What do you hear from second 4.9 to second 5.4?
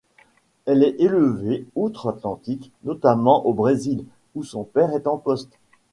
est en